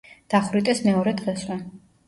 [0.33, 1.63] დახვრიტეს მეორე დღესვე.